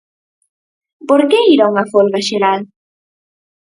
[1.09, 2.59] Por que ir a unha folga xeral?